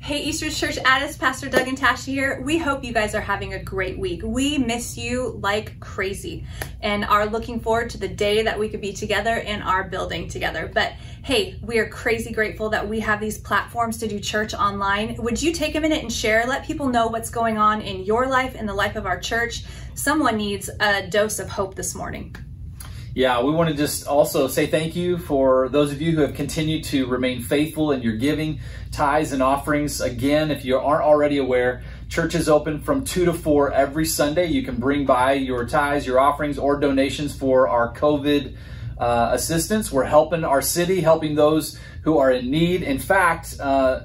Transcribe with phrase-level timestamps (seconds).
[0.00, 2.40] Hey, Eastridge Church Addis, Pastor Doug and Tasha here.
[2.42, 4.20] We hope you guys are having a great week.
[4.22, 6.46] We miss you like crazy
[6.80, 10.28] and are looking forward to the day that we could be together in our building
[10.28, 10.70] together.
[10.72, 10.92] But
[11.24, 15.16] hey, we are crazy grateful that we have these platforms to do church online.
[15.16, 16.46] Would you take a minute and share?
[16.46, 19.64] Let people know what's going on in your life, in the life of our church.
[19.94, 22.36] Someone needs a dose of hope this morning.
[23.16, 26.34] Yeah, we want to just also say thank you for those of you who have
[26.34, 28.60] continued to remain faithful in your giving,
[28.92, 30.02] tithes, and offerings.
[30.02, 34.48] Again, if you aren't already aware, church is open from 2 to 4 every Sunday.
[34.48, 38.54] You can bring by your tithes, your offerings, or donations for our COVID
[38.98, 39.90] uh, assistance.
[39.90, 42.82] We're helping our city, helping those who are in need.
[42.82, 44.00] In fact, uh,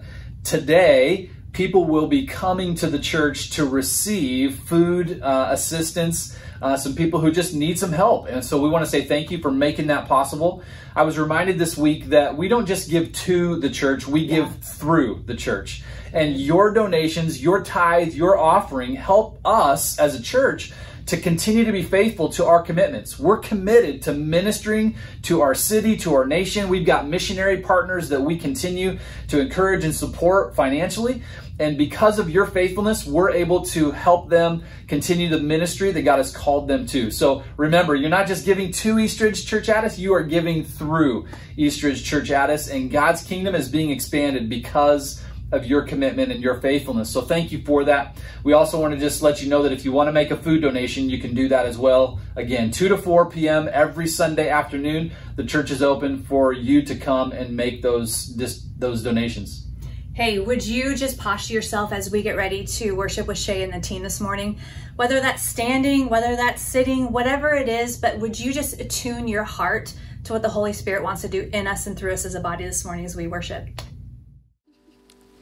[0.45, 6.93] today, people will be coming to the church to receive food uh, assistance uh, some
[6.93, 8.27] people who just need some help.
[8.27, 10.63] And so we want to say thank you for making that possible.
[10.95, 14.57] I was reminded this week that we don't just give to the church, we give
[14.59, 15.83] through the church.
[16.13, 20.71] And your donations, your tithe, your offering help us as a church
[21.11, 23.19] to continue to be faithful to our commitments.
[23.19, 26.69] We're committed to ministering to our city, to our nation.
[26.69, 28.97] We've got missionary partners that we continue
[29.27, 31.21] to encourage and support financially.
[31.59, 36.15] And because of your faithfulness, we're able to help them continue the ministry that God
[36.15, 37.11] has called them to.
[37.11, 41.27] So remember, you're not just giving to Eastridge Church Addis, you are giving through
[41.57, 45.21] Eastridge Church Addis, and God's kingdom is being expanded because
[45.51, 47.09] of your commitment and your faithfulness.
[47.09, 48.17] So thank you for that.
[48.43, 50.37] We also want to just let you know that if you want to make a
[50.37, 52.19] food donation, you can do that as well.
[52.35, 53.69] Again, 2 to 4 p.m.
[53.71, 58.65] every Sunday afternoon, the church is open for you to come and make those this,
[58.77, 59.67] those donations.
[60.13, 63.73] Hey, would you just posture yourself as we get ready to worship with Shay and
[63.73, 64.59] the team this morning?
[64.97, 69.45] Whether that's standing, whether that's sitting, whatever it is, but would you just attune your
[69.45, 69.93] heart
[70.25, 72.41] to what the Holy Spirit wants to do in us and through us as a
[72.41, 73.69] body this morning as we worship?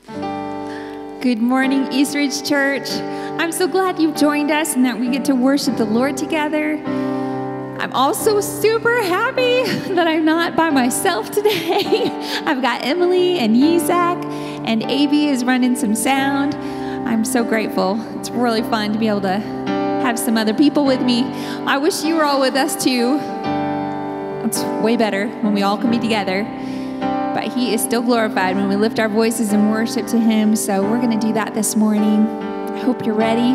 [0.10, 2.90] Good morning, Eastridge Church.
[2.90, 6.78] I'm so glad you've joined us and that we get to worship the Lord together.
[7.80, 9.64] I'm also super happy
[9.94, 12.06] that I'm not by myself today.
[12.46, 14.26] I've got Emily and Yisak,
[14.66, 16.56] and Avi is running some sound.
[17.08, 18.02] I'm so grateful.
[18.20, 21.22] It's really fun to be able to have some other people with me.
[21.68, 23.20] I wish you were all with us too.
[24.44, 26.48] It's way better when we all can be together.
[27.34, 30.56] But He is still glorified when we lift our voices in worship to Him.
[30.56, 32.28] So we're going to do that this morning.
[32.28, 33.54] I hope you're ready.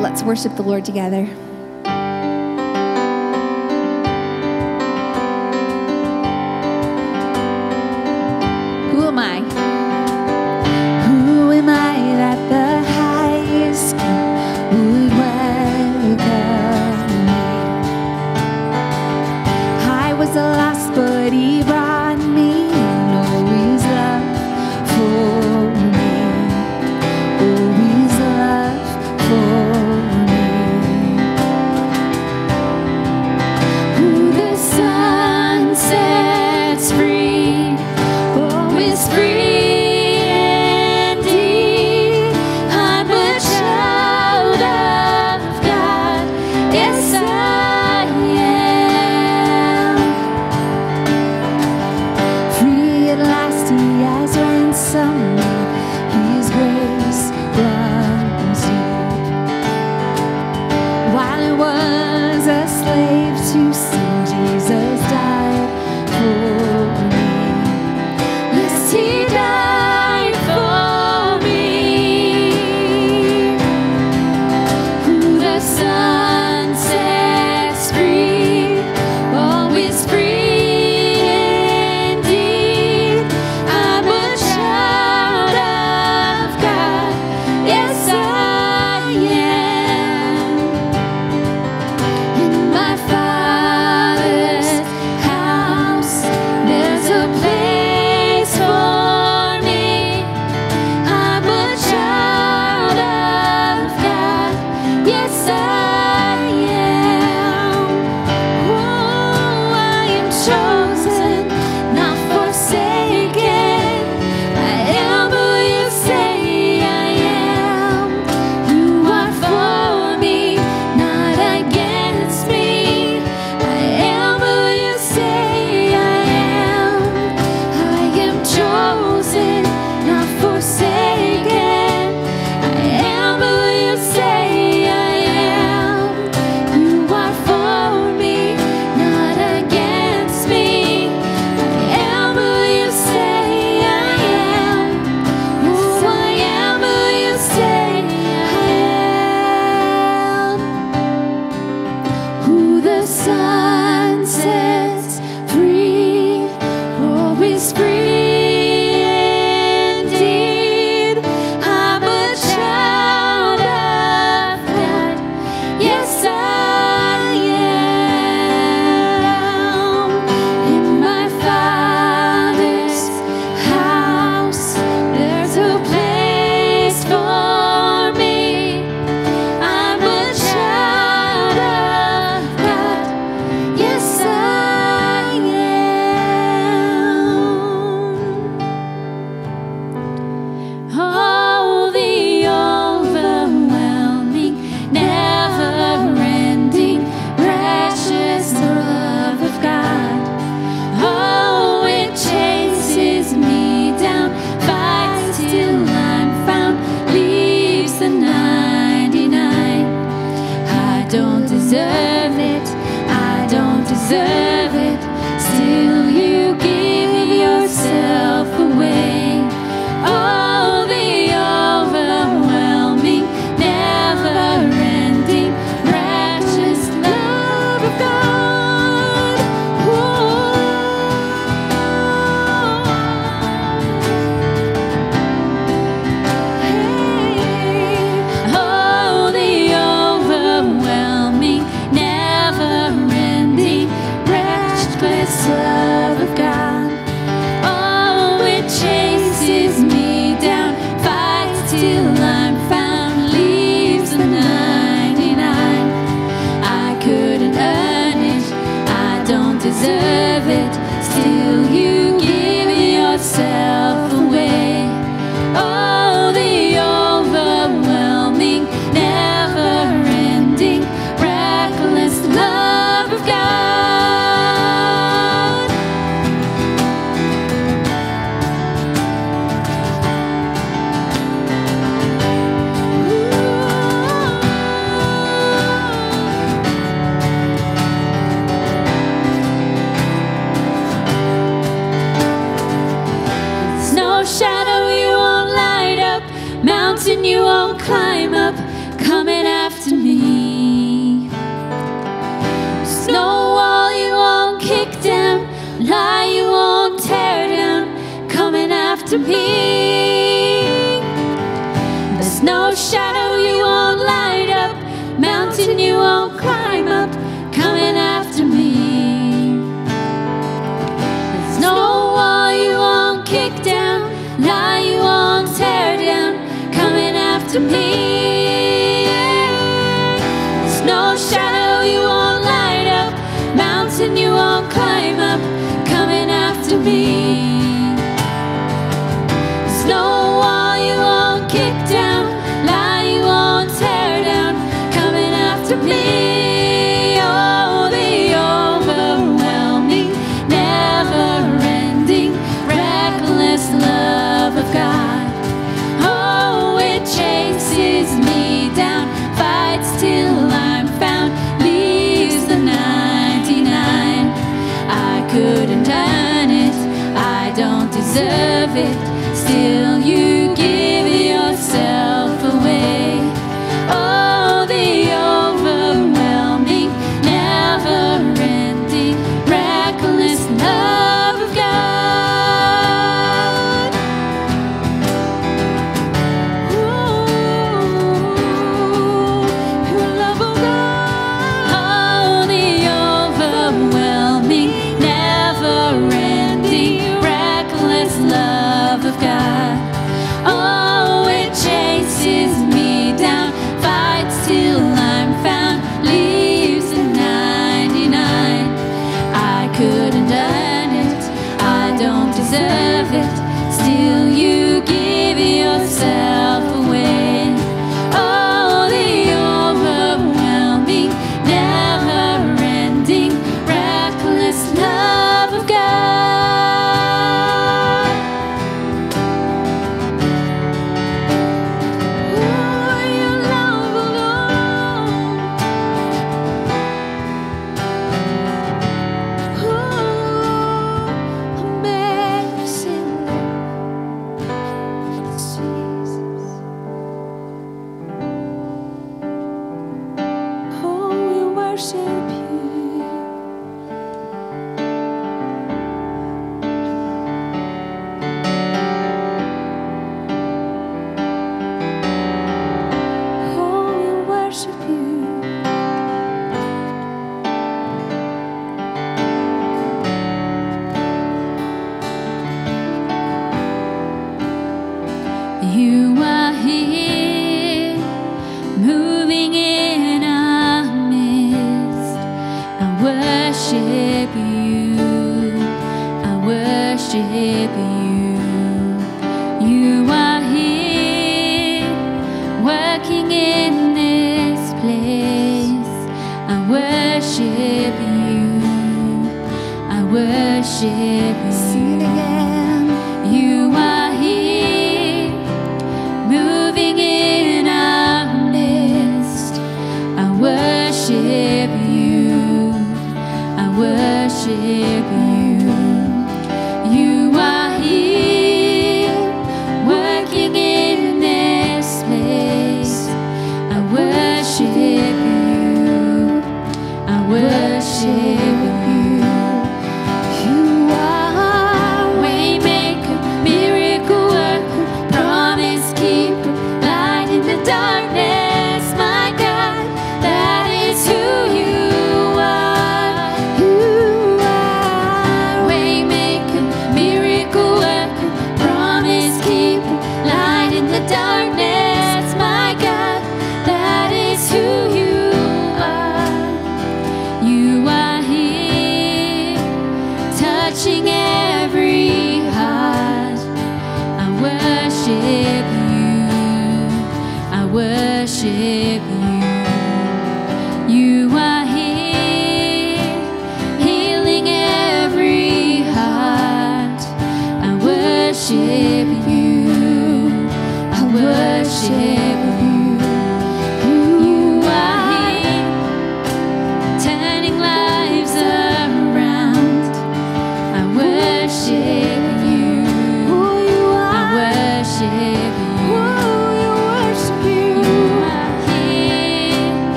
[0.00, 1.28] Let's worship the Lord together.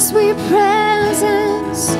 [0.00, 1.90] Sweet presence,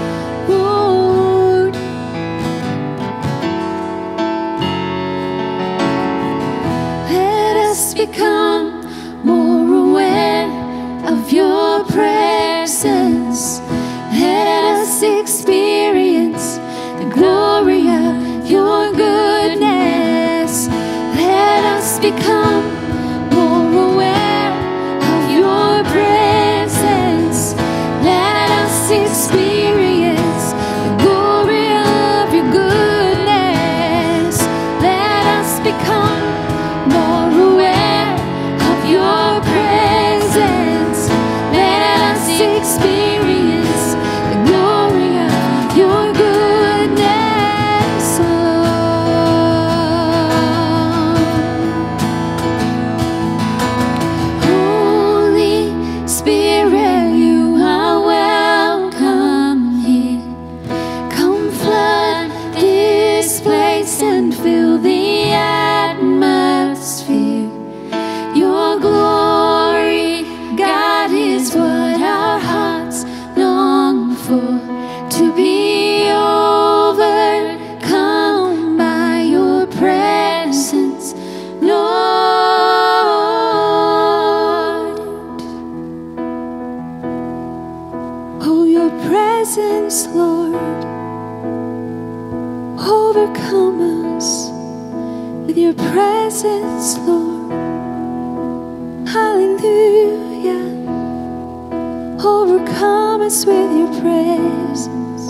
[103.21, 105.29] With your presence.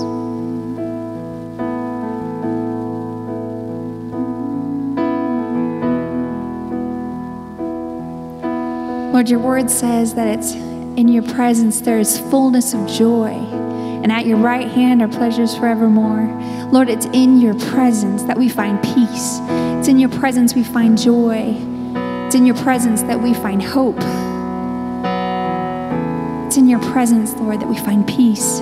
[9.13, 14.13] Lord, your word says that it's in your presence there is fullness of joy, and
[14.13, 16.23] at your right hand are pleasures forevermore.
[16.71, 19.41] Lord, it's in your presence that we find peace.
[19.79, 21.57] It's in your presence we find joy.
[22.27, 24.01] It's in your presence that we find hope.
[26.51, 28.59] It's in your presence, Lord, that we find peace.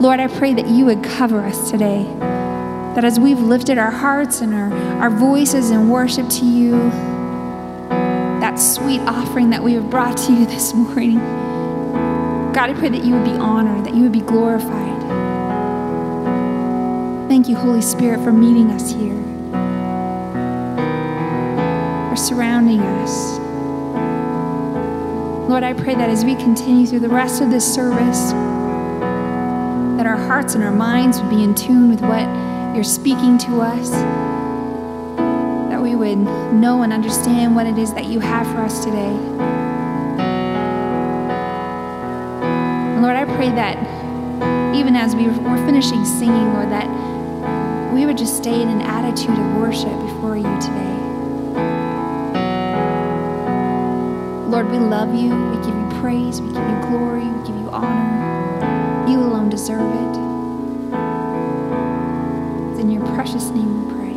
[0.00, 2.04] Lord, I pray that you would cover us today.
[2.94, 6.70] That as we've lifted our hearts and our, our voices in worship to you,
[8.40, 11.18] that sweet offering that we have brought to you this morning.
[11.18, 15.02] God, I pray that you would be honored, that you would be glorified.
[17.28, 19.22] Thank you, Holy Spirit, for meeting us here,
[22.08, 23.45] for surrounding us.
[25.48, 28.32] Lord, I pray that as we continue through the rest of this service,
[29.96, 32.26] that our hearts and our minds would be in tune with what
[32.74, 33.90] you're speaking to us
[35.70, 39.14] that we would know and understand what it is that you have for us today.
[42.94, 43.76] And Lord, I pray that
[44.74, 46.88] even as we were finishing singing, Lord, that
[47.94, 50.95] we would just stay in an attitude of worship before you today.
[54.48, 55.34] Lord, we love you.
[55.50, 56.40] We give you praise.
[56.40, 57.26] We give you glory.
[57.26, 59.10] We give you honor.
[59.10, 60.16] You alone deserve it.
[62.70, 64.14] It's in your precious name we pray.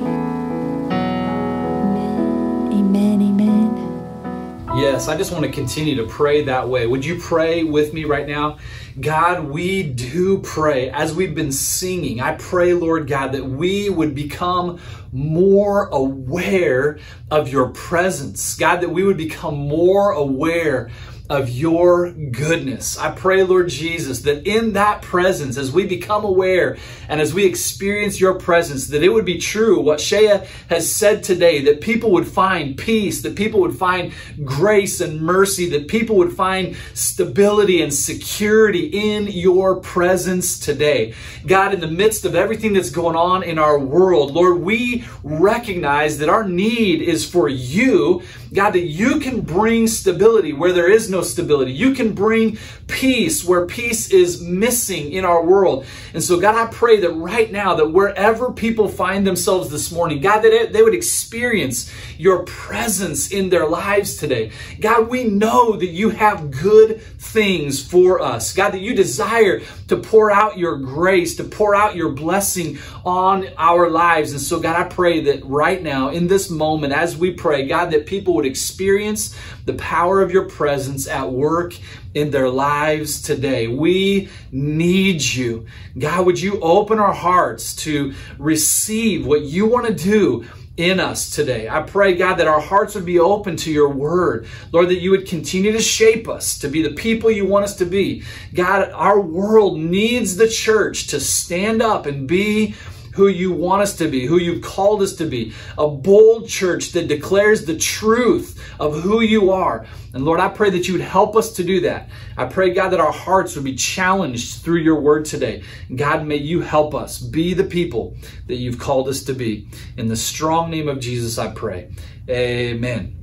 [2.72, 3.22] Amen.
[3.24, 4.78] Amen.
[4.78, 6.86] Yes, I just want to continue to pray that way.
[6.86, 8.60] Would you pray with me right now?
[8.99, 12.19] God, we do pray as we've been singing.
[12.21, 14.79] I pray, Lord God, that we would become
[15.12, 18.55] more aware of your presence.
[18.55, 20.89] God, that we would become more aware
[21.30, 22.98] of your goodness.
[22.98, 27.46] I pray, Lord Jesus, that in that presence, as we become aware and as we
[27.46, 32.12] experience your presence, that it would be true what Shea has said today, that people
[32.12, 34.12] would find peace, that people would find
[34.44, 41.13] grace and mercy, that people would find stability and security in your presence today.
[41.46, 46.18] God, in the midst of everything that's going on in our world, Lord, we recognize
[46.18, 51.09] that our need is for you God, that you can bring stability where there is
[51.09, 51.71] no stability.
[51.71, 52.57] You can bring
[52.88, 55.85] peace where peace is missing in our world.
[56.13, 60.21] And so, God, I pray that right now, that wherever people find themselves this morning,
[60.21, 64.51] God, that they would experience your presence in their lives today.
[64.79, 68.53] God, we know that you have good things for us.
[68.53, 73.47] God, that you desire to pour out your grace, to pour out your blessing on
[73.58, 74.32] our lives.
[74.32, 77.91] And so, God, I pray that right now, in this moment, as we pray, God,
[77.91, 81.73] that people would experience the power of your presence at work
[82.13, 83.67] in their lives today.
[83.67, 85.67] We need you.
[85.97, 90.45] God, would you open our hearts to receive what you want to do
[90.80, 91.68] in us today.
[91.68, 94.48] I pray, God, that our hearts would be open to your word.
[94.72, 97.76] Lord, that you would continue to shape us to be the people you want us
[97.78, 98.24] to be.
[98.54, 102.76] God, our world needs the church to stand up and be
[103.13, 105.54] who you want us to be, who you've called us to be.
[105.78, 109.86] A bold church that declares the truth of who you are.
[110.13, 112.10] And Lord, I pray that you would help us to do that.
[112.38, 115.63] I pray, God, that our hearts would be challenged through your word today.
[115.95, 118.15] God, may you help us be the people
[118.48, 119.67] that you've called us to be.
[119.98, 121.91] In the strong name of Jesus, I pray.
[122.30, 123.18] Amen.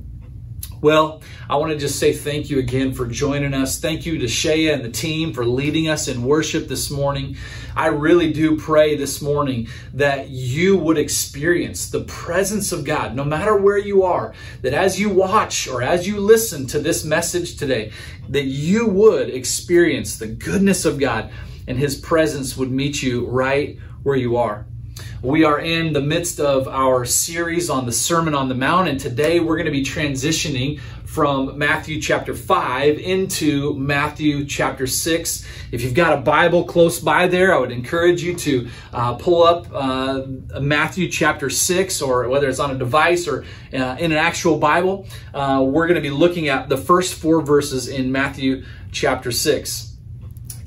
[0.79, 3.79] Well, I want to just say thank you again for joining us.
[3.79, 7.37] Thank you to Shea and the team for leading us in worship this morning.
[7.75, 13.23] I really do pray this morning that you would experience the presence of God, no
[13.23, 17.57] matter where you are, that as you watch or as you listen to this message
[17.57, 17.91] today,
[18.29, 21.31] that you would experience the goodness of God
[21.67, 24.67] and His presence would meet you right where you are.
[25.23, 28.99] We are in the midst of our series on the Sermon on the Mount, and
[28.99, 35.47] today we're going to be transitioning from Matthew chapter 5 into Matthew chapter 6.
[35.71, 39.41] If you've got a Bible close by there, I would encourage you to uh, pull
[39.41, 40.21] up uh,
[40.59, 45.07] Matthew chapter 6, or whether it's on a device or uh, in an actual Bible.
[45.33, 49.96] Uh, we're going to be looking at the first four verses in Matthew chapter 6.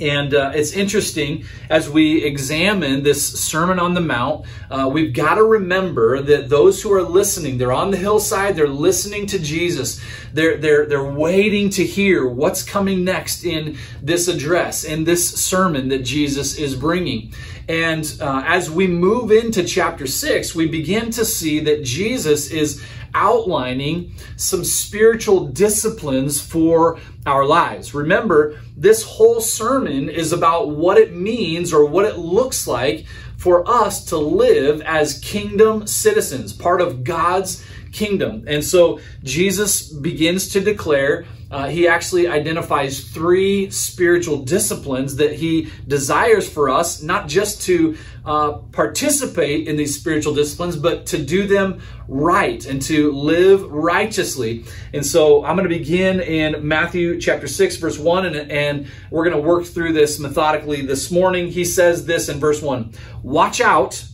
[0.00, 5.34] And uh, it's interesting as we examine this Sermon on the Mount, uh, we've got
[5.34, 10.00] to remember that those who are listening, they're on the hillside, they're listening to Jesus.
[10.32, 15.88] They're, they're, they're waiting to hear what's coming next in this address, in this sermon
[15.88, 17.34] that Jesus is bringing.
[17.70, 22.84] And uh, as we move into chapter 6, we begin to see that Jesus is
[23.14, 27.94] outlining some spiritual disciplines for our lives.
[27.94, 33.06] Remember, this whole sermon is about what it means or what it looks like
[33.36, 38.46] for us to live as kingdom citizens, part of God's kingdom.
[38.48, 45.70] And so Jesus begins to declare uh, he actually identifies three spiritual disciplines that he
[45.88, 51.46] desires for us, not just to uh, participate in these spiritual disciplines, but to do
[51.46, 54.64] them right and to live righteously.
[54.94, 59.24] And so I'm going to begin in Matthew chapter 6, verse 1, and, and we're
[59.24, 61.48] going to work through this methodically this morning.
[61.48, 64.04] He says this in verse 1 Watch out,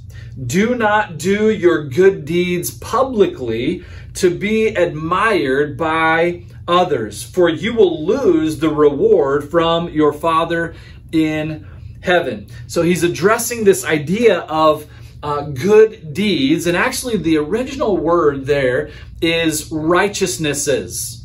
[0.47, 8.05] do not do your good deeds publicly to be admired by others, for you will
[8.05, 10.75] lose the reward from your Father
[11.13, 11.67] in
[12.03, 12.47] heaven.
[12.67, 14.87] So he's addressing this idea of
[15.23, 21.25] uh, good deeds, and actually, the original word there is righteousnesses.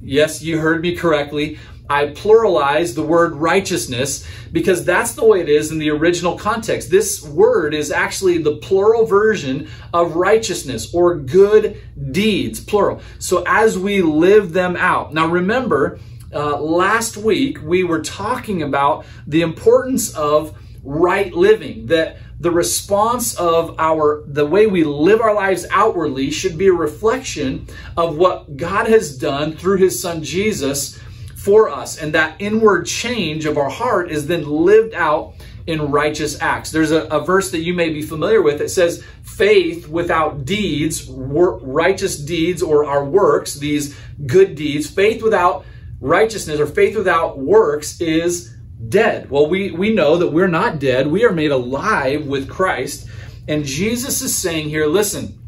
[0.00, 1.58] Yes, you heard me correctly.
[1.92, 6.90] I pluralize the word righteousness because that's the way it is in the original context.
[6.90, 13.02] This word is actually the plural version of righteousness or good deeds, plural.
[13.18, 15.12] So as we live them out.
[15.12, 16.00] Now remember,
[16.34, 23.34] uh, last week we were talking about the importance of right living, that the response
[23.36, 28.56] of our the way we live our lives outwardly should be a reflection of what
[28.56, 30.98] God has done through his son Jesus
[31.42, 31.98] for us.
[31.98, 35.34] And that inward change of our heart is then lived out
[35.66, 36.70] in righteous acts.
[36.70, 38.58] There's a, a verse that you may be familiar with.
[38.58, 45.64] that says, faith without deeds, righteous deeds or our works, these good deeds, faith without
[46.00, 48.54] righteousness or faith without works is
[48.88, 49.28] dead.
[49.28, 51.08] Well, we, we know that we're not dead.
[51.08, 53.08] We are made alive with Christ.
[53.48, 55.38] And Jesus is saying here, listen,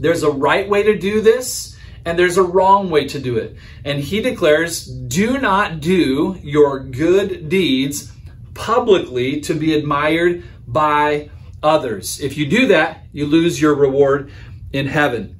[0.00, 1.77] there's a right way to do this
[2.08, 3.54] and there's a wrong way to do it.
[3.84, 8.10] And he declares, do not do your good deeds
[8.54, 11.28] publicly to be admired by
[11.62, 12.18] others.
[12.18, 14.32] If you do that, you lose your reward
[14.72, 15.38] in heaven.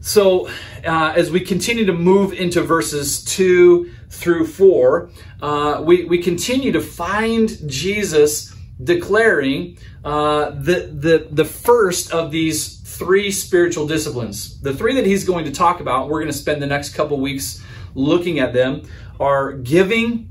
[0.00, 0.48] So,
[0.84, 5.10] uh, as we continue to move into verses 2 through 4,
[5.40, 12.77] uh, we, we continue to find Jesus declaring uh, the, the, the first of these
[12.98, 14.60] three spiritual disciplines.
[14.60, 17.20] The three that he's going to talk about, we're going to spend the next couple
[17.20, 17.62] weeks
[17.94, 18.82] looking at them,
[19.20, 20.30] are giving,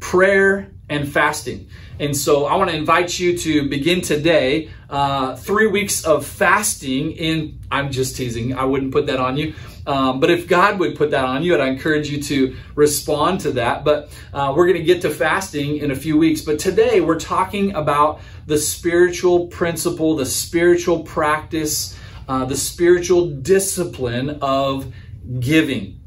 [0.00, 1.68] prayer, and fasting.
[2.00, 7.12] And so I want to invite you to begin today uh, three weeks of fasting
[7.12, 9.54] in, I'm just teasing, I wouldn't put that on you.
[9.86, 13.52] Um, but if God would put that on you, I'd encourage you to respond to
[13.52, 13.84] that.
[13.84, 16.42] But uh, we're going to get to fasting in a few weeks.
[16.42, 21.97] But today we're talking about the spiritual principle, the spiritual practice
[22.28, 24.92] uh, the spiritual discipline of
[25.40, 26.00] giving.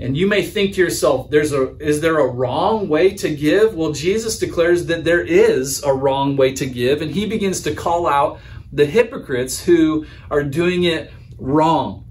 [0.00, 3.74] And you may think to yourself, there's a is there a wrong way to give?
[3.74, 7.74] Well, Jesus declares that there is a wrong way to give, and he begins to
[7.74, 8.38] call out
[8.72, 12.04] the hypocrites who are doing it wrong.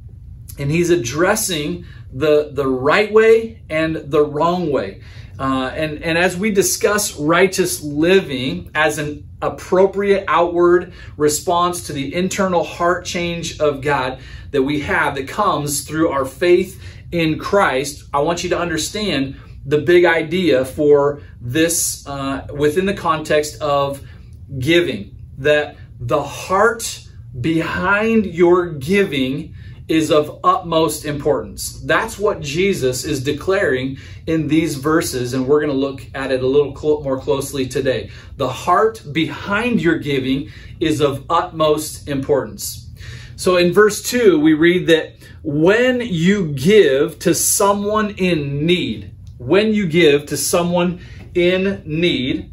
[0.59, 5.01] And he's addressing the the right way and the wrong way.
[5.39, 12.13] Uh, and, and as we discuss righteous living as an appropriate outward response to the
[12.13, 14.19] internal heart change of God
[14.51, 19.39] that we have that comes through our faith in Christ, I want you to understand
[19.65, 24.01] the big idea for this uh, within the context of
[24.59, 25.15] giving.
[25.37, 27.07] That the heart
[27.39, 29.55] behind your giving
[29.87, 31.79] is of utmost importance.
[31.81, 36.43] That's what Jesus is declaring in these verses, and we're going to look at it
[36.43, 38.09] a little cl- more closely today.
[38.35, 42.89] The heart behind your giving is of utmost importance.
[43.37, 49.73] So in verse 2, we read that when you give to someone in need, when
[49.73, 50.99] you give to someone
[51.33, 52.51] in need,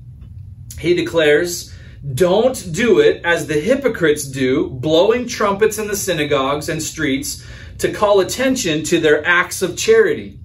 [0.79, 1.75] he declares,
[2.13, 7.47] don't do it as the hypocrites do, blowing trumpets in the synagogues and streets
[7.79, 10.39] to call attention to their acts of charity.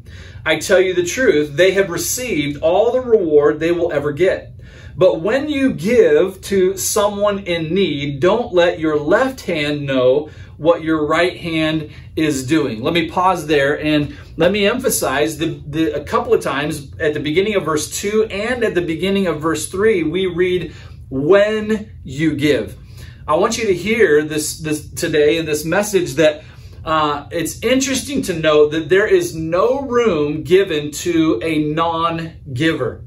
[0.45, 4.53] I tell you the truth, they have received all the reward they will ever get.
[4.95, 10.83] But when you give to someone in need, don't let your left hand know what
[10.83, 12.83] your right hand is doing.
[12.83, 17.13] Let me pause there and let me emphasize the, the a couple of times at
[17.13, 20.73] the beginning of verse 2 and at the beginning of verse 3 we read
[21.09, 22.77] when you give.
[23.27, 26.43] I want you to hear this this today in this message that
[26.83, 33.03] uh, it's interesting to note that there is no room given to a non-giver.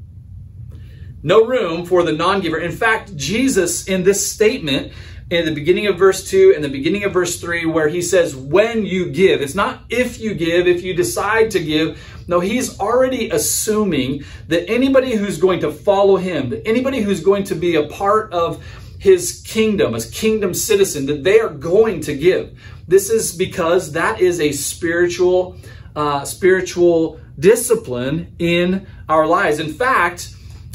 [1.23, 2.59] No room for the non-giver.
[2.59, 4.93] In fact, Jesus in this statement
[5.29, 8.35] in the beginning of verse 2 and the beginning of verse 3 where he says
[8.35, 9.41] when you give.
[9.41, 11.99] It's not if you give, if you decide to give.
[12.27, 17.43] No, he's already assuming that anybody who's going to follow him, that anybody who's going
[17.45, 18.63] to be a part of
[18.99, 22.57] his kingdom, as kingdom citizen, that they are going to give.
[22.87, 25.57] This is because that is a spiritual,
[25.95, 29.59] uh, spiritual discipline in our lives.
[29.59, 30.33] In fact,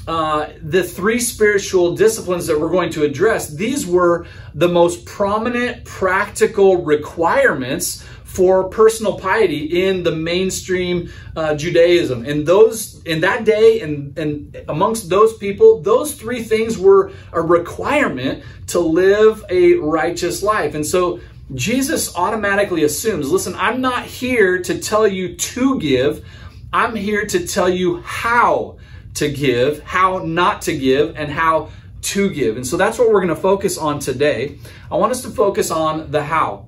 [0.08, 5.84] uh, the three spiritual disciplines that we're going to address, these were the most prominent
[5.84, 12.24] practical requirements for personal piety in the mainstream uh, Judaism.
[12.24, 17.42] And those in that day and, and amongst those people, those three things were a
[17.42, 20.74] requirement to live a righteous life.
[20.74, 21.20] And so
[21.54, 26.24] Jesus automatically assumes, listen, I'm not here to tell you to give.
[26.72, 28.77] I'm here to tell you how
[29.18, 32.56] to give, how not to give, and how to give.
[32.56, 34.58] And so that's what we're going to focus on today.
[34.90, 36.66] I want us to focus on the how.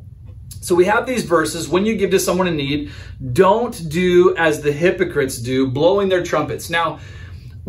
[0.61, 1.69] So we have these verses.
[1.69, 2.91] When you give to someone in need,
[3.33, 6.69] don't do as the hypocrites do, blowing their trumpets.
[6.69, 6.99] Now,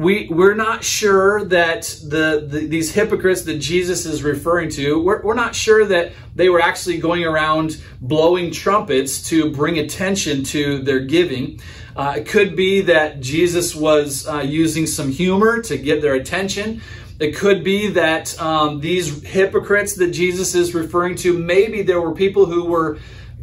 [0.02, 5.22] we we're not sure that the, the, these hypocrites that Jesus is referring to we're,
[5.22, 10.80] we're not sure that they were actually going around blowing trumpets to bring attention to
[10.80, 11.60] their giving
[11.96, 16.82] uh, it could be that Jesus was uh, using some humor to get their attention.
[17.20, 22.14] It could be that um, these hypocrites that Jesus is referring to, maybe there were
[22.14, 22.98] people who were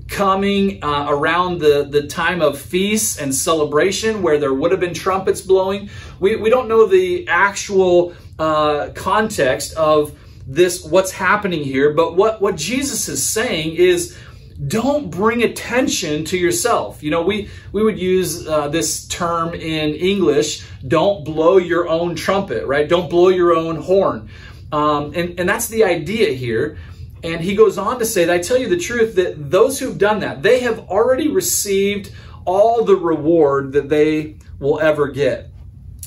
[0.09, 4.95] coming uh, around the, the time of feasts and celebration where there would have been
[4.95, 5.91] trumpets blowing.
[6.19, 12.41] We, we don't know the actual uh, context of this, what's happening here, but what,
[12.41, 14.17] what Jesus is saying is
[14.67, 17.03] don't bring attention to yourself.
[17.03, 22.17] You know, we, we would use uh, this term in English, don't blow your own
[22.17, 22.89] trumpet, right?
[22.89, 24.31] Don't blow your own horn.
[24.73, 26.79] Um, and, and that's the idea here.
[27.23, 29.99] And he goes on to say that I tell you the truth that those who've
[29.99, 32.13] done that, they have already received
[32.45, 35.51] all the reward that they will ever get.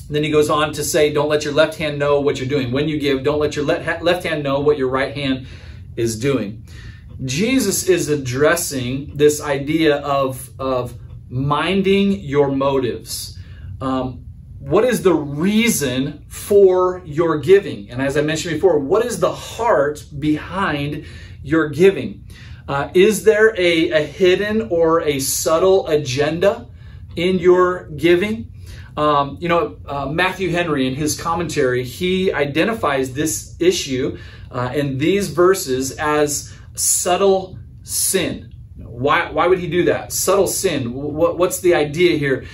[0.08, 2.70] then he goes on to say, don't let your left hand know what you're doing.
[2.72, 5.46] When you give, don't let your left hand know what your right hand
[5.96, 6.64] is doing.
[7.24, 10.94] Jesus is addressing this idea of, of
[11.30, 13.38] minding your motives.
[13.80, 14.21] Um,
[14.62, 17.90] what is the reason for your giving?
[17.90, 21.04] And as I mentioned before, what is the heart behind
[21.42, 22.24] your giving?
[22.68, 26.68] Uh, is there a, a hidden or a subtle agenda
[27.16, 28.52] in your giving?
[28.96, 34.16] Um, you know, uh, Matthew Henry in his commentary, he identifies this issue
[34.52, 38.54] uh, in these verses as subtle sin.
[38.76, 40.12] Why, why would he do that?
[40.12, 40.92] Subtle sin.
[40.94, 42.44] What, what's the idea here?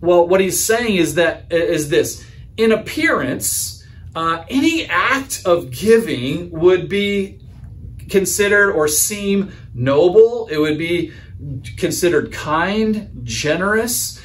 [0.00, 2.24] Well, what he's saying is that is this:
[2.56, 3.84] in appearance,
[4.14, 7.40] uh, any act of giving would be
[8.08, 10.48] considered or seem noble.
[10.48, 11.12] It would be
[11.76, 14.20] considered kind, generous.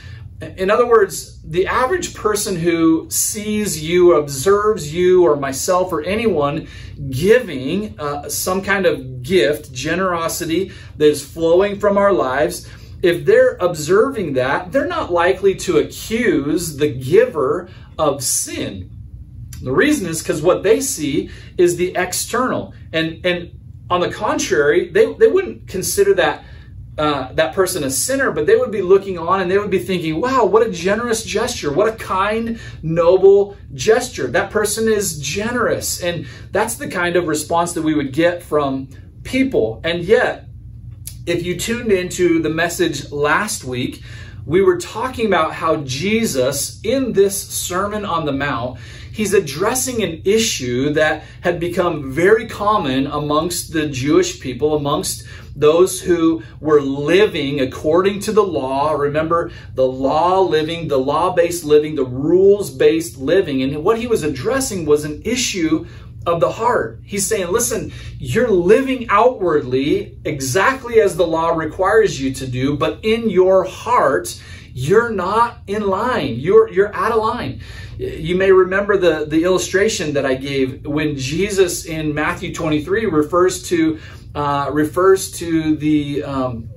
[0.58, 6.68] In other words, the average person who sees you, observes you, or myself, or anyone
[7.10, 12.68] giving uh, some kind of gift, generosity that is flowing from our lives,
[13.04, 18.90] if they're observing that, they're not likely to accuse the giver of sin.
[19.62, 22.74] The reason is because what they see is the external.
[22.94, 23.52] And, and
[23.90, 26.46] on the contrary, they, they wouldn't consider that
[26.96, 29.80] uh, that person a sinner, but they would be looking on and they would be
[29.80, 31.72] thinking, wow, what a generous gesture.
[31.74, 34.28] What a kind, noble gesture.
[34.28, 36.04] That person is generous.
[36.04, 38.90] And that's the kind of response that we would get from
[39.24, 39.82] people.
[39.84, 40.48] And yet,
[41.26, 44.04] if you tuned into the message last week,
[44.46, 48.78] we were talking about how Jesus, in this Sermon on the Mount,
[49.14, 55.24] he's addressing an issue that had become very common amongst the Jewish people, amongst
[55.56, 58.92] those who were living according to the law.
[58.92, 63.62] Remember, the law living, the law based living, the rules based living.
[63.62, 65.86] And what he was addressing was an issue
[66.26, 67.02] of the heart.
[67.04, 73.00] He's saying, listen, you're living outwardly exactly as the law requires you to do, but
[73.04, 74.42] in your heart,
[74.74, 76.36] you're not in line.
[76.36, 77.62] You're, you're out of line.
[77.98, 83.64] You may remember the, the illustration that I gave when Jesus in Matthew 23 refers
[83.70, 84.00] to
[84.36, 86.68] uh, refers to the um,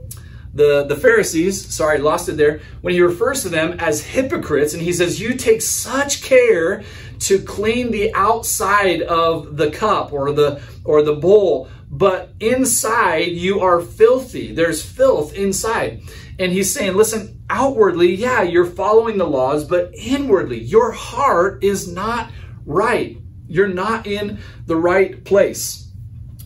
[0.56, 4.82] the, the Pharisees, sorry, lost it there, when he refers to them as hypocrites, and
[4.82, 6.82] he says, You take such care
[7.20, 13.60] to clean the outside of the cup or the or the bowl, but inside you
[13.60, 14.52] are filthy.
[14.52, 16.02] There's filth inside.
[16.38, 21.90] And he's saying, listen, outwardly, yeah, you're following the laws, but inwardly, your heart is
[21.90, 22.30] not
[22.66, 23.16] right.
[23.48, 25.90] You're not in the right place.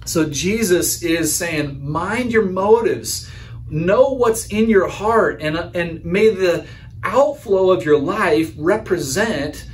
[0.05, 3.31] So Jesus is saying, mind your motives.
[3.71, 6.67] Know what's in your heart and, and may the
[7.03, 9.67] outflow of your life represent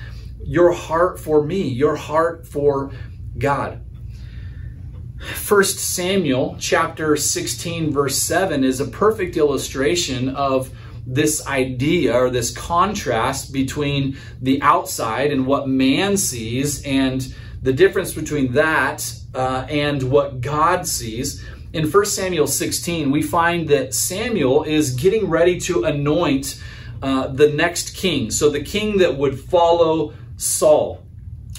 [0.44, 2.92] your heart for me, your heart for
[3.38, 3.82] God.
[5.34, 10.70] First Samuel chapter 16 verse 7 is a perfect illustration of
[11.06, 18.12] this idea or this contrast between the outside and what man sees and the difference
[18.12, 21.44] between that uh, and what God sees.
[21.76, 26.58] In 1 Samuel 16, we find that Samuel is getting ready to anoint
[27.02, 28.30] uh, the next king.
[28.30, 31.04] So the king that would follow Saul.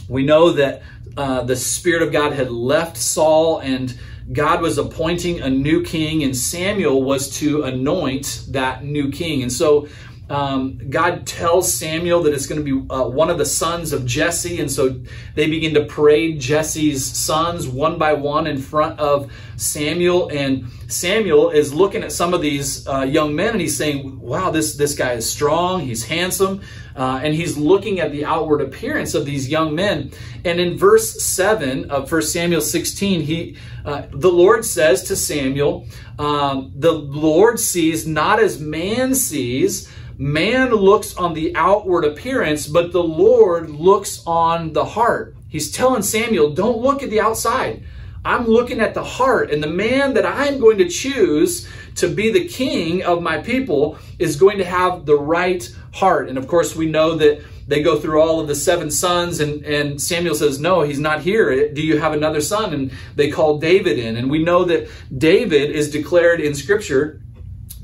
[0.09, 0.81] We know that
[1.15, 3.95] uh, the Spirit of God had left Saul and
[4.31, 9.43] God was appointing a new king, and Samuel was to anoint that new king.
[9.43, 9.87] And so
[10.29, 14.05] um, God tells Samuel that it's going to be uh, one of the sons of
[14.05, 14.59] Jesse.
[14.59, 14.99] And so
[15.35, 20.29] they begin to parade Jesse's sons one by one in front of Samuel.
[20.29, 24.51] And Samuel is looking at some of these uh, young men and he's saying, wow,
[24.51, 25.81] this, this guy is strong.
[25.81, 26.61] He's handsome.
[26.95, 30.11] Uh, and he's looking at the outward appearance of these young men.
[30.43, 33.55] And in verse 7 of 1 Samuel 16, he,
[33.85, 35.85] uh, the Lord says to Samuel,
[36.17, 39.87] um, the Lord sees not as man sees,
[40.19, 45.35] Man looks on the outward appearance, but the Lord looks on the heart.
[45.47, 47.83] He's telling Samuel, don't look at the outside.
[48.25, 52.31] I'm looking at the heart, and the man that I'm going to choose to be
[52.31, 56.29] the king of my people is going to have the right heart.
[56.29, 59.63] And of course, we know that they go through all of the seven sons, and,
[59.65, 61.71] and Samuel says, No, he's not here.
[61.71, 62.73] Do you have another son?
[62.73, 64.17] And they call David in.
[64.17, 67.21] And we know that David is declared in Scripture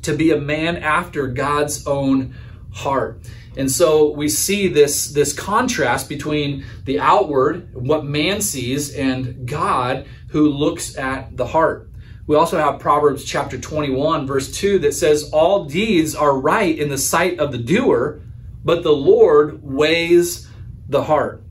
[0.04, 2.36] to be a man after God's own
[2.72, 3.22] heart.
[3.56, 10.08] And so we see this, this contrast between the outward, what man sees, and God
[10.30, 11.90] who looks at the heart.
[12.26, 16.90] We also have Proverbs chapter 21, verse 2, that says, All deeds are right in
[16.90, 18.22] the sight of the doer,
[18.64, 20.50] but the Lord weighs
[20.88, 21.44] the heart.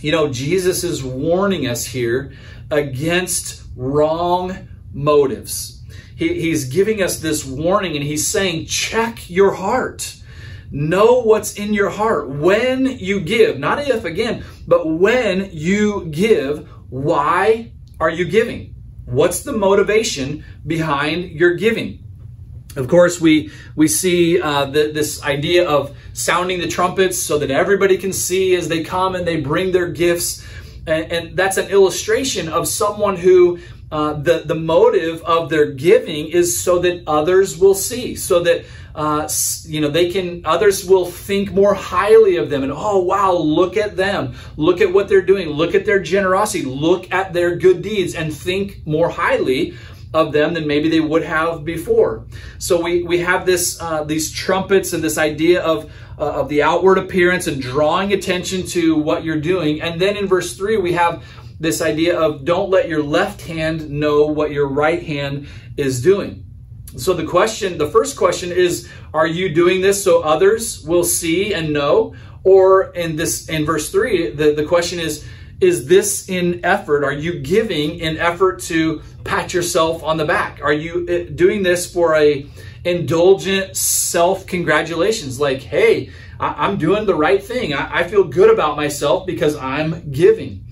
[0.00, 2.32] You know, Jesus is warning us here
[2.70, 5.79] against wrong motives
[6.20, 10.16] he, he's giving us this warning and he's saying, check your heart.
[10.70, 12.28] Know what's in your heart.
[12.28, 18.74] When you give, not if again, but when you give, why are you giving?
[19.06, 22.04] What's the motivation behind your giving?
[22.76, 27.50] Of course, we we see uh, the, this idea of sounding the trumpets so that
[27.50, 30.46] everybody can see as they come and they bring their gifts,
[30.86, 33.58] and, and that's an illustration of someone who
[33.90, 38.64] uh, the, the motive of their giving is so that others will see, so that
[38.94, 39.28] uh,
[39.64, 43.76] you know they can others will think more highly of them and oh wow look
[43.76, 44.34] at them.
[44.56, 45.48] Look at what they're doing.
[45.48, 46.64] Look at their generosity.
[46.64, 49.74] Look at their good deeds and think more highly
[50.12, 52.26] of them than maybe they would have before.
[52.58, 56.62] So we we have this uh, these trumpets and this idea of uh, of the
[56.62, 59.80] outward appearance and drawing attention to what you're doing.
[59.80, 61.24] And then in verse 3 we have
[61.60, 65.46] this idea of don't let your left hand know what your right hand
[65.76, 66.44] is doing.
[66.96, 71.54] So the question, the first question is, are you doing this so others will see
[71.54, 72.14] and know?
[72.42, 75.24] Or in this, in verse three, the, the question is,
[75.60, 77.04] is this in effort?
[77.04, 80.60] Are you giving in effort to pat yourself on the back?
[80.62, 82.46] Are you eh, doing this for a
[82.84, 85.38] indulgent self congratulations?
[85.38, 87.74] Like, hey, I, am doing the right thing.
[87.74, 90.64] I, I feel good about myself because I'm giving.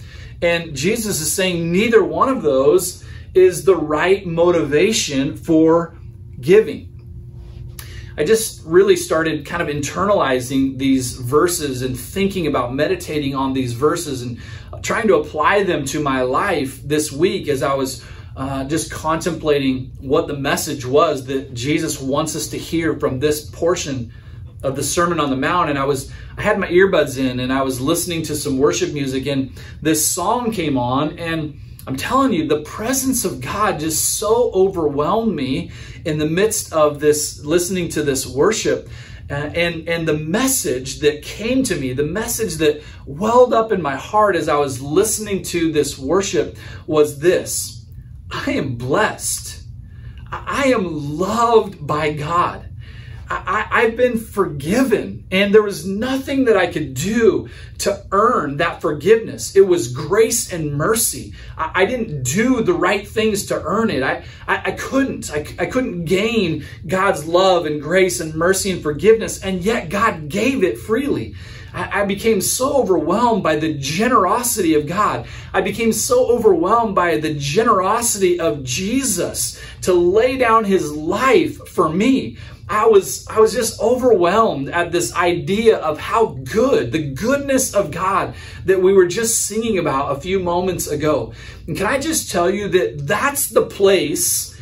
[0.43, 5.97] And Jesus is saying neither one of those is the right motivation for
[6.41, 6.89] giving.
[8.17, 13.75] I just really started kind of internalizing these verses and thinking about meditating on these
[13.75, 14.41] verses and
[14.83, 18.05] trying to apply them to my life this week as I was
[18.37, 23.49] uh, just contemplating what the message was that Jesus wants us to hear from this
[23.51, 24.13] portion
[24.63, 27.53] of the Sermon on the Mount, and I was I had my earbuds in and
[27.53, 29.53] I was listening to some worship music, and
[29.83, 35.35] this song came on, and I'm telling you, the presence of God just so overwhelmed
[35.35, 35.71] me
[36.05, 38.89] in the midst of this listening to this worship.
[39.31, 43.81] Uh, and and the message that came to me, the message that welled up in
[43.81, 46.57] my heart as I was listening to this worship
[46.87, 47.85] was this:
[48.31, 49.63] I am blessed.
[50.31, 52.68] I am loved by God.
[53.31, 58.81] I, have been forgiven, and there was nothing that I could do to earn that
[58.81, 59.55] forgiveness.
[59.55, 61.35] It was grace and mercy.
[61.57, 64.03] I, I didn't do the right things to earn it.
[64.03, 65.31] I, I, I couldn't.
[65.31, 70.29] I, I couldn't gain God's love and grace and mercy and forgiveness, and yet God
[70.29, 71.35] gave it freely.
[71.79, 75.27] I, I became so overwhelmed by the generosity of God.
[75.55, 81.89] I became so overwhelmed by the generosity of Jesus to lay down his life for
[81.89, 82.37] me.
[82.71, 87.91] I was I was just overwhelmed at this idea of how good the goodness of
[87.91, 88.35] God
[88.67, 91.33] that we were just singing about a few moments ago.
[91.67, 94.55] And can I just tell you that that's the place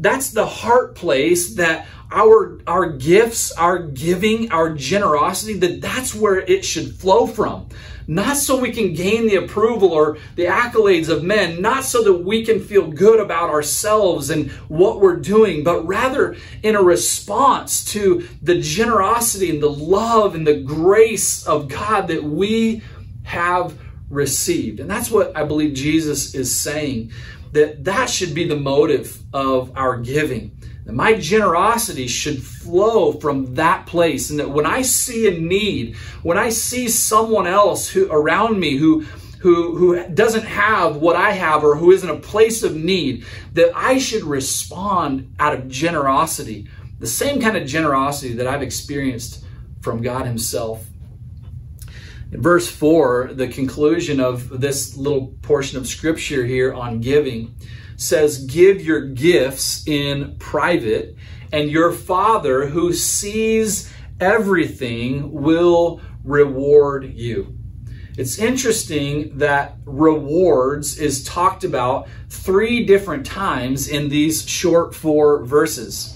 [0.00, 6.38] that's the heart place that our our gifts, our giving, our generosity that that's where
[6.38, 7.68] it should flow from
[8.06, 12.12] not so we can gain the approval or the accolades of men, not so that
[12.12, 17.84] we can feel good about ourselves and what we're doing, but rather in a response
[17.84, 22.82] to the generosity and the love and the grace of God that we
[23.22, 23.78] have
[24.10, 24.80] received.
[24.80, 27.12] And that's what I believe Jesus is saying
[27.52, 30.50] that that should be the motive of our giving
[30.84, 34.30] that my generosity should flow from that place.
[34.30, 38.76] And that when I see a need, when I see someone else who around me
[38.76, 39.04] who
[39.44, 43.26] who, who doesn't have what I have or who is in a place of need,
[43.52, 46.66] that I should respond out of generosity.
[46.98, 49.44] The same kind of generosity that I've experienced
[49.82, 50.86] from God Himself.
[52.32, 57.54] In verse 4, the conclusion of this little portion of scripture here on giving
[57.96, 61.16] says, Give your gifts in private,
[61.52, 67.54] and your Father who sees everything will reward you.
[68.16, 76.13] It's interesting that rewards is talked about three different times in these short four verses.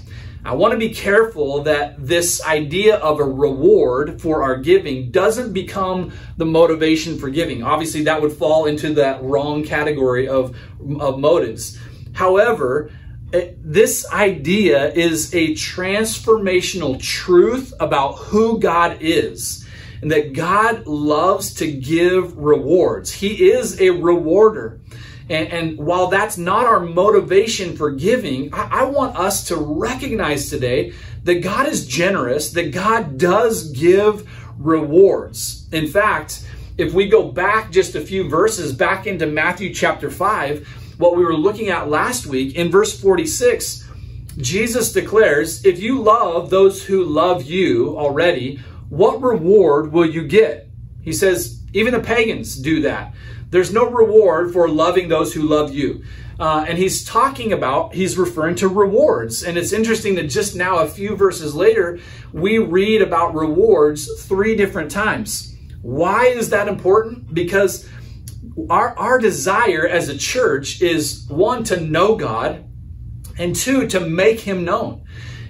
[0.49, 5.53] I want to be careful that this idea of a reward for our giving doesn't
[5.53, 7.63] become the motivation for giving.
[7.63, 10.57] Obviously, that would fall into that wrong category of,
[11.01, 11.79] of motives.
[12.15, 12.91] However,
[13.35, 19.69] eh, this idea is a transformational truth about who God is
[20.01, 23.13] and that God loves to give rewards.
[23.13, 24.81] He is a rewarder.
[25.31, 30.49] And, and while that's not our motivation for giving, I, I want us to recognize
[30.49, 30.93] today
[31.25, 35.69] that God is generous, that God does give rewards.
[35.73, 36.47] In fact,
[36.79, 40.67] if we go back just a few verses back into Matthew chapter 5,
[40.99, 43.87] what we were looking at last week, in verse 46,
[44.39, 50.69] Jesus declares, If you love those who love you already, what reward will you get?
[51.03, 53.15] He says, Even the pagans do that.
[53.51, 56.05] There's no reward for loving those who love you.
[56.39, 59.43] Uh, and he's talking about, he's referring to rewards.
[59.43, 61.99] And it's interesting that just now, a few verses later,
[62.33, 65.57] we read about rewards three different times.
[65.83, 67.35] Why is that important?
[67.35, 67.89] Because
[68.71, 72.65] our, our desire as a church is one, to know God,
[73.37, 75.05] and two, to make him known.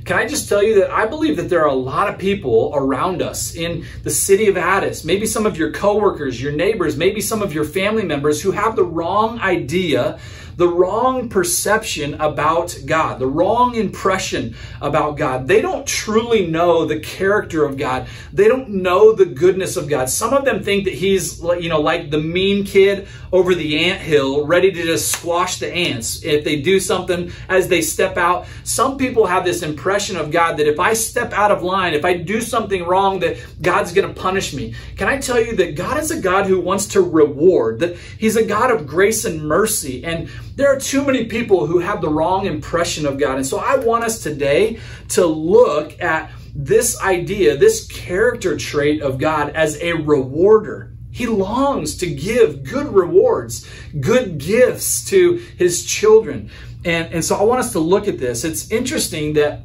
[0.09, 2.73] Can I just tell you that I believe that there are a lot of people
[2.75, 7.21] around us in the city of Addis, maybe some of your coworkers, your neighbors, maybe
[7.21, 10.19] some of your family members who have the wrong idea
[10.59, 15.47] the wrong perception about God, the wrong impression about God.
[15.47, 18.09] They don't truly know the character of God.
[18.33, 20.11] They don't know the goodness of God.
[20.11, 24.01] Some of them think that he's, you know, like the mean kid over the ant
[24.01, 28.49] hill, ready to just squash the ants if they do something as they step out.
[28.65, 32.05] Some people have this impression of God that if I step out of line, if
[32.05, 34.75] I do something wrong, that God's going to punish me.
[34.97, 38.35] Can I tell you that God is a God who wants to reward, that he's
[38.35, 40.05] a God of grace and mercy.
[40.05, 40.29] And
[40.59, 43.37] there are too many people who have the wrong impression of God.
[43.37, 44.81] And so I want us today
[45.11, 50.97] to look at this idea, this character trait of God as a rewarder.
[51.13, 56.51] He longs to give good rewards, good gifts to his children.
[56.85, 58.43] And, and so I want us to look at this.
[58.43, 59.63] It's interesting that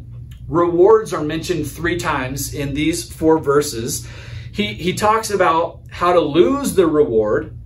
[0.48, 4.08] rewards are mentioned three times in these four verses.
[4.52, 7.58] He, he talks about how to lose the reward,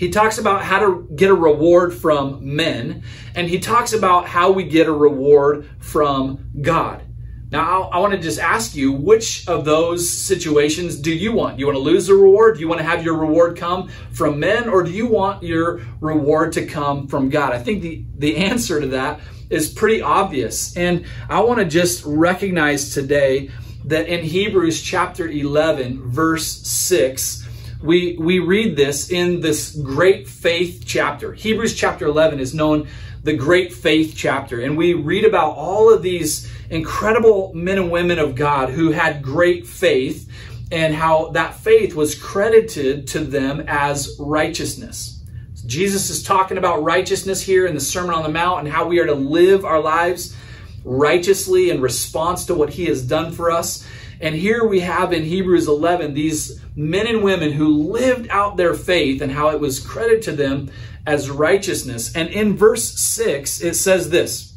[0.00, 3.02] he talks about how to get a reward from men,
[3.34, 7.02] and he talks about how we get a reward from God.
[7.50, 11.58] Now, I, want to just ask you, which of those situations do you want?
[11.58, 12.54] You want to lose the reward?
[12.54, 15.82] Do you want to have your reward come from men, or do you want your
[16.00, 17.52] reward to come from God?
[17.52, 19.20] I think the, the answer to that
[19.50, 20.74] is pretty obvious.
[20.78, 23.50] And I want to just recognize today
[23.84, 27.49] that in Hebrews chapter 11, verse 6,
[27.82, 31.32] we, we read this in this great faith chapter.
[31.32, 32.88] Hebrews chapter 11 is known
[33.22, 34.60] the great faith chapter.
[34.60, 39.22] And we read about all of these incredible men and women of God who had
[39.22, 40.30] great faith
[40.70, 45.22] and how that faith was credited to them as righteousness.
[45.66, 48.98] Jesus is talking about righteousness here in the Sermon on the Mount and how we
[48.98, 50.36] are to live our lives
[50.84, 53.86] righteously in response to what he has done for us.
[54.20, 58.74] And here we have in Hebrews 11 these men and women who lived out their
[58.74, 60.70] faith and how it was credited to them
[61.06, 62.14] as righteousness.
[62.14, 64.54] And in verse 6, it says this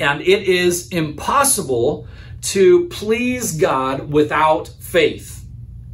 [0.00, 2.08] And it is impossible
[2.40, 5.44] to please God without faith.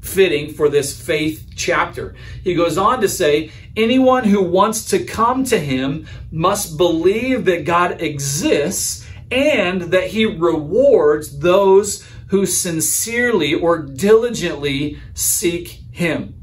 [0.00, 2.14] Fitting for this faith chapter.
[2.42, 7.64] He goes on to say, anyone who wants to come to him must believe that
[7.64, 16.34] God exists and that he rewards those who sincerely or diligently seek him.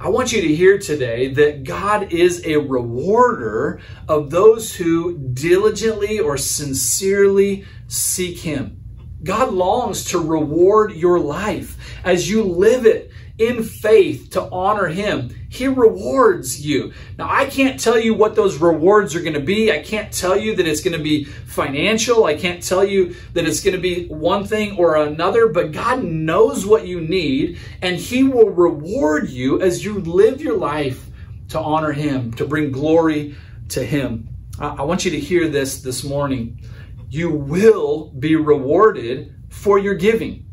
[0.00, 6.20] I want you to hear today that God is a rewarder of those who diligently
[6.20, 8.80] or sincerely seek him.
[9.24, 13.07] God longs to reward your life as you live it
[13.38, 15.34] in faith to honor Him.
[15.48, 16.92] He rewards you.
[17.16, 19.72] Now, I can't tell you what those rewards are going to be.
[19.72, 22.24] I can't tell you that it's going to be financial.
[22.24, 26.02] I can't tell you that it's going to be one thing or another, but God
[26.04, 31.06] knows what you need and He will reward you as you live your life
[31.48, 33.36] to honor Him, to bring glory
[33.70, 34.28] to Him.
[34.60, 36.60] I want you to hear this this morning
[37.10, 40.44] you will be rewarded for your giving.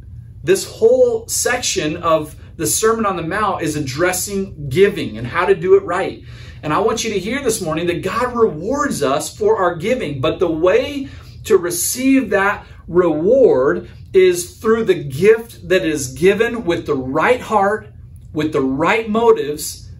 [0.43, 5.55] This whole section of the Sermon on the Mount is addressing giving and how to
[5.55, 6.23] do it right.
[6.63, 10.21] And I want you to hear this morning that God rewards us for our giving,
[10.21, 11.09] but the way
[11.43, 17.93] to receive that reward is through the gift that is given with the right heart,
[18.33, 19.91] with the right motives,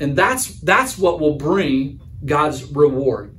[0.00, 3.36] and that's that's what will bring God's reward.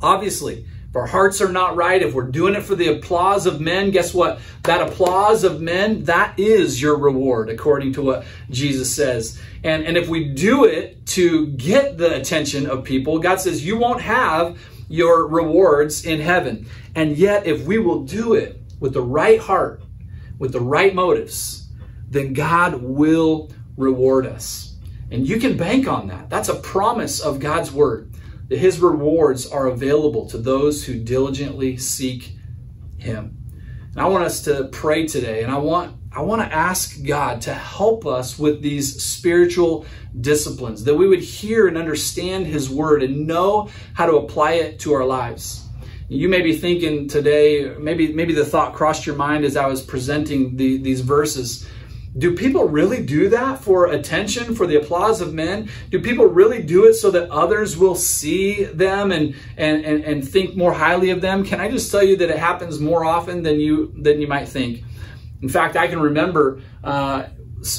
[0.00, 3.60] Obviously, if our hearts are not right, if we're doing it for the applause of
[3.60, 4.40] men, guess what?
[4.64, 9.40] That applause of men, that is your reward, according to what Jesus says.
[9.62, 13.78] And, and if we do it to get the attention of people, God says you
[13.78, 16.66] won't have your rewards in heaven.
[16.96, 19.84] And yet, if we will do it with the right heart,
[20.40, 21.68] with the right motives,
[22.08, 24.74] then God will reward us.
[25.12, 26.28] And you can bank on that.
[26.28, 28.09] That's a promise of God's word
[28.50, 32.36] that his rewards are available to those who diligently seek
[32.98, 33.38] him.
[33.92, 37.40] And I want us to pray today, and I want I want to ask God
[37.42, 39.86] to help us with these spiritual
[40.20, 44.80] disciplines, that we would hear and understand His Word and know how to apply it
[44.80, 45.68] to our lives.
[46.08, 49.80] You may be thinking today, maybe maybe the thought crossed your mind as I was
[49.80, 51.68] presenting the, these verses
[52.18, 55.70] do people really do that for attention, for the applause of men?
[55.90, 60.28] Do people really do it so that others will see them and, and, and, and
[60.28, 61.44] think more highly of them?
[61.44, 64.48] Can I just tell you that it happens more often than you, than you might
[64.48, 64.82] think?
[65.40, 67.24] In fact, I can remember uh,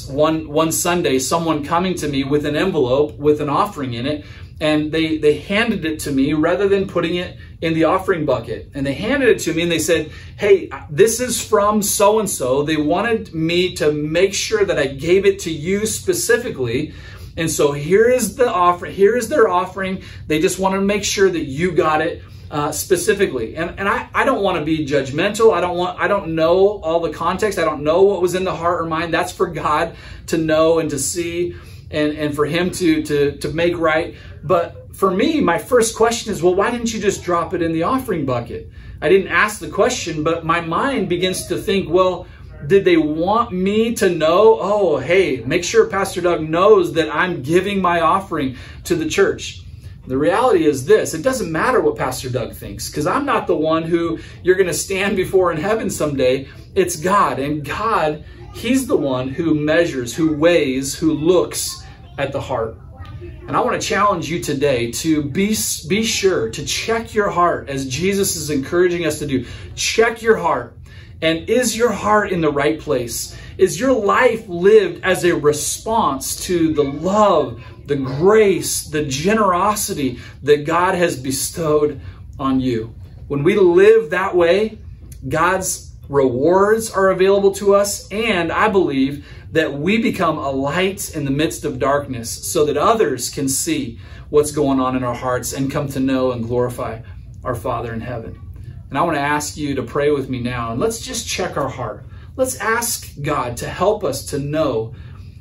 [0.08, 4.24] one, one Sunday someone coming to me with an envelope with an offering in it,
[4.60, 8.70] and they, they handed it to me rather than putting it in the offering bucket.
[8.74, 12.28] And they handed it to me and they said, Hey, this is from so and
[12.28, 12.64] so.
[12.64, 16.92] They wanted me to make sure that I gave it to you specifically.
[17.36, 18.86] And so here is the offer.
[18.86, 20.02] Here is their offering.
[20.26, 22.22] They just wanted to make sure that you got it.
[22.50, 26.06] Uh, specifically and, and I, I don't want to be judgmental i don't want i
[26.06, 29.14] don't know all the context i don't know what was in the heart or mind
[29.14, 29.96] that's for god
[30.26, 31.56] to know and to see
[31.90, 36.32] and, and for him to to to make right but for me, my first question
[36.32, 38.70] is, well, why didn't you just drop it in the offering bucket?
[39.00, 42.26] I didn't ask the question, but my mind begins to think, well,
[42.66, 47.42] did they want me to know, oh, hey, make sure Pastor Doug knows that I'm
[47.42, 49.62] giving my offering to the church?
[50.06, 53.56] The reality is this it doesn't matter what Pastor Doug thinks because I'm not the
[53.56, 56.48] one who you're going to stand before in heaven someday.
[56.74, 57.38] It's God.
[57.38, 61.84] And God, He's the one who measures, who weighs, who looks
[62.18, 62.76] at the heart.
[63.46, 65.56] And I want to challenge you today to be,
[65.88, 69.44] be sure to check your heart as Jesus is encouraging us to do.
[69.74, 70.78] Check your heart.
[71.20, 73.36] And is your heart in the right place?
[73.58, 80.64] Is your life lived as a response to the love, the grace, the generosity that
[80.64, 82.00] God has bestowed
[82.38, 82.94] on you?
[83.28, 84.78] When we live that way,
[85.28, 91.24] God's rewards are available to us, and I believe that we become a light in
[91.24, 93.98] the midst of darkness so that others can see
[94.30, 97.00] what's going on in our hearts and come to know and glorify
[97.44, 98.40] our Father in heaven.
[98.88, 100.72] And I want to ask you to pray with me now.
[100.72, 102.04] And let's just check our heart.
[102.36, 104.94] Let's ask God to help us to know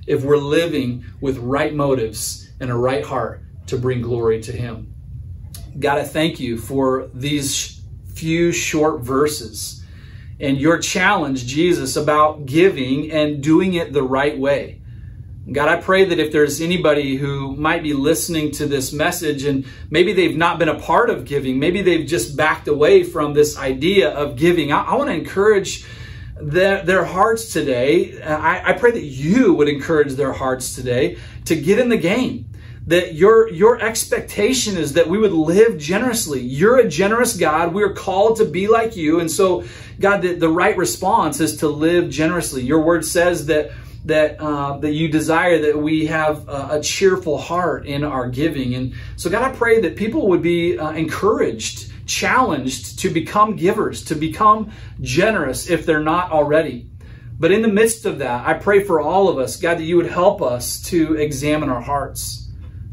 [0.07, 4.93] if we're living with right motives and a right heart to bring glory to Him.
[5.79, 7.81] God, I thank you for these
[8.13, 9.80] few short verses
[10.41, 14.81] and your challenge, Jesus, about giving and doing it the right way.
[15.51, 19.65] God, I pray that if there's anybody who might be listening to this message and
[19.89, 23.57] maybe they've not been a part of giving, maybe they've just backed away from this
[23.57, 25.85] idea of giving, I, I want to encourage
[26.39, 28.21] their, their hearts today.
[28.21, 32.50] I, I pray that you would encourage their hearts today to get in the game
[32.87, 36.41] that your your expectation is that we would live generously.
[36.41, 37.73] You're a generous God.
[37.73, 39.19] We are called to be like you.
[39.19, 39.63] And so,
[39.99, 42.63] God, the, the right response is to live generously.
[42.63, 43.71] Your word says that
[44.05, 48.73] that uh, that you desire that we have a, a, cheerful heart in our giving.
[48.73, 54.03] And so, God, I pray that people would be uh, encouraged, challenged to become givers,
[54.05, 54.71] to become
[55.01, 56.89] generous if they're not already.
[57.37, 59.97] But in the midst of that, I pray for all of us, God, that you
[59.97, 62.40] would help us to examine our hearts.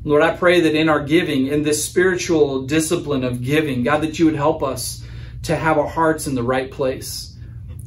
[0.05, 4.19] Lord, I pray that in our giving, in this spiritual discipline of giving, God, that
[4.19, 5.05] you would help us
[5.43, 7.37] to have our hearts in the right place.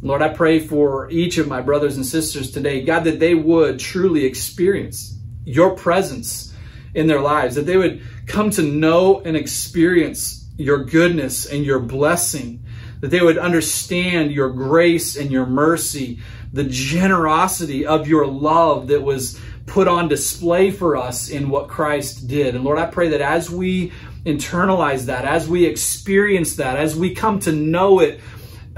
[0.01, 3.79] Lord, I pray for each of my brothers and sisters today, God, that they would
[3.79, 6.53] truly experience your presence
[6.93, 11.79] in their lives, that they would come to know and experience your goodness and your
[11.79, 12.63] blessing,
[12.99, 16.19] that they would understand your grace and your mercy,
[16.51, 22.27] the generosity of your love that was put on display for us in what Christ
[22.27, 22.55] did.
[22.55, 23.91] And Lord, I pray that as we
[24.25, 28.19] internalize that, as we experience that, as we come to know it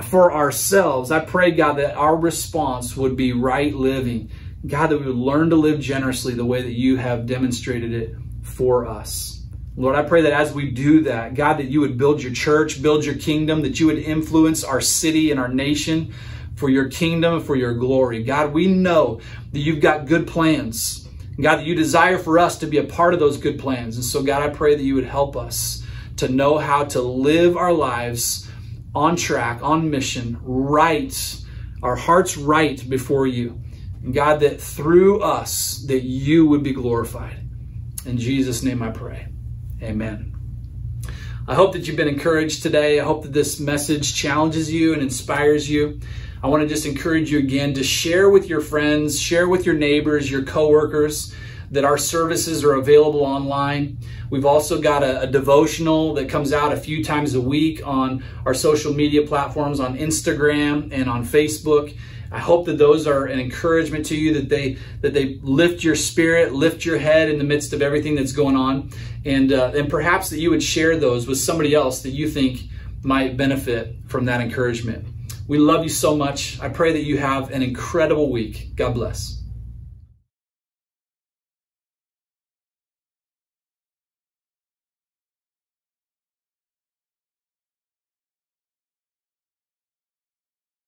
[0.04, 4.30] for ourselves, I pray, God, that our response would be right living.
[4.66, 8.16] God, that we would learn to live generously the way that you have demonstrated it
[8.42, 9.42] for us.
[9.76, 12.82] Lord, I pray that as we do that, God, that you would build your church,
[12.82, 16.14] build your kingdom, that you would influence our city and our nation
[16.56, 18.24] for your kingdom, and for your glory.
[18.24, 19.20] God, we know
[19.51, 21.08] that you've got good plans.
[21.41, 23.95] God, that you desire for us to be a part of those good plans.
[23.95, 25.84] And so, God, I pray that you would help us
[26.18, 28.47] to know how to live our lives
[28.93, 31.38] on track, on mission, right,
[31.82, 33.60] our hearts right before you.
[34.04, 37.39] And God, that through us, that you would be glorified.
[38.06, 39.28] In Jesus' name I pray.
[39.82, 40.34] Amen.
[41.47, 42.99] I hope that you've been encouraged today.
[42.99, 45.99] I hope that this message challenges you and inspires you.
[46.44, 49.76] I want to just encourage you again to share with your friends, share with your
[49.76, 51.34] neighbors, your coworkers
[51.72, 53.98] that our services are available online.
[54.30, 58.26] We've also got a, a, devotional that comes out a few times a week on
[58.46, 61.96] our social media platforms on Instagram and on Facebook.
[62.30, 65.96] I hope that those are an encouragement to you that they that they lift your
[65.96, 68.91] spirit, lift your head in the midst of everything that's going on,
[69.24, 72.64] and uh, and perhaps that you would share those with somebody else that you think
[73.02, 75.08] might benefit from that encouragement.
[75.48, 76.60] We love you so much.
[76.62, 78.76] I pray that you have an incredible week.
[78.76, 79.43] God bless.